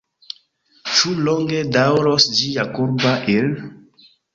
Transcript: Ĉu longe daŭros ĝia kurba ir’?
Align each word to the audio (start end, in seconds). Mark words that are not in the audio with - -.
Ĉu 0.93 1.13
longe 1.29 1.61
daŭros 1.77 2.29
ĝia 2.41 2.69
kurba 2.77 3.17
ir’? 3.41 3.51